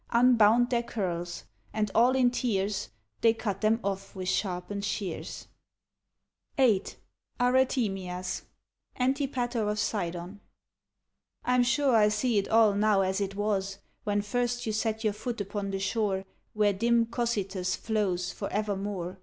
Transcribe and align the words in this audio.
Unbound 0.09 0.71
their 0.71 0.81
curls; 0.81 1.43
and 1.73 1.91
all 1.93 2.15
in 2.15 2.31
tears. 2.31 2.89
They 3.21 3.35
cut 3.35 3.61
them 3.61 3.79
ofF 3.83 4.15
with 4.15 4.29
sharpened 4.29 4.83
shears. 4.83 5.45
VIII 6.57 6.83
ARETEMIAS 7.39 8.41
{Antipater 8.99 9.69
of 9.69 9.77
Sidon) 9.77 10.39
Fm 11.45 11.63
sure 11.63 11.95
I 11.95 12.07
see 12.07 12.39
it 12.39 12.47
all 12.49 12.73
now 12.73 13.01
as 13.01 13.21
it 13.21 13.35
was. 13.35 13.77
When 14.03 14.23
first 14.23 14.65
you 14.65 14.71
set 14.73 15.03
your 15.03 15.13
foot 15.13 15.39
upon 15.39 15.69
the 15.69 15.77
shore 15.79 16.25
Where 16.53 16.73
dim 16.73 17.05
Cocytus 17.05 17.75
flows 17.75 18.31
for 18.31 18.51
evermore. 18.51 19.19